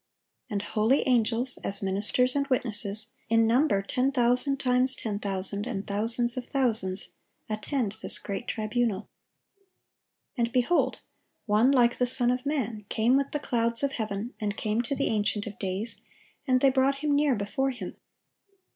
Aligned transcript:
And 0.49 0.63
holy 0.63 1.07
angels, 1.07 1.59
as 1.63 1.83
ministers 1.83 2.35
and 2.35 2.47
witnesses, 2.47 3.11
in 3.29 3.45
number 3.45 3.83
"ten 3.83 4.11
thousand 4.11 4.59
times 4.59 4.95
ten 4.95 5.19
thousand, 5.19 5.67
and 5.67 5.85
thousands 5.85 6.37
of 6.37 6.47
thousands," 6.47 7.11
attend 7.47 7.97
this 8.01 8.17
great 8.17 8.47
tribunal. 8.47 9.09
"And, 10.35 10.51
behold, 10.51 11.01
one 11.45 11.69
like 11.69 11.99
the 11.99 12.07
Son 12.07 12.31
of 12.31 12.47
man 12.47 12.87
came 12.89 13.15
with 13.15 13.31
the 13.31 13.37
clouds 13.37 13.83
of 13.83 13.91
heaven, 13.91 14.33
and 14.39 14.57
came 14.57 14.81
to 14.81 14.95
the 14.95 15.09
Ancient 15.09 15.45
of 15.45 15.59
days, 15.59 16.01
and 16.47 16.61
they 16.61 16.71
brought 16.71 17.03
Him 17.05 17.15
near 17.15 17.35
before 17.35 17.69
Him. 17.69 17.95